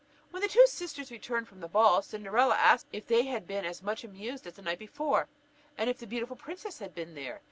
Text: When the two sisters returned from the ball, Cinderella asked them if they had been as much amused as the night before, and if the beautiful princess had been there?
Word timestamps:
When 0.31 0.41
the 0.41 0.47
two 0.47 0.65
sisters 0.65 1.11
returned 1.11 1.47
from 1.47 1.59
the 1.59 1.67
ball, 1.67 2.01
Cinderella 2.01 2.55
asked 2.55 2.89
them 2.89 2.97
if 2.97 3.05
they 3.05 3.27
had 3.27 3.45
been 3.45 3.65
as 3.65 3.83
much 3.83 4.03
amused 4.03 4.47
as 4.47 4.53
the 4.55 4.63
night 4.63 4.79
before, 4.79 5.27
and 5.77 5.91
if 5.91 5.99
the 5.99 6.07
beautiful 6.07 6.35
princess 6.35 6.79
had 6.79 6.95
been 6.95 7.13
there? 7.13 7.39